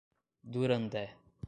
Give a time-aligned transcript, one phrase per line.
[0.55, 1.05] Durandé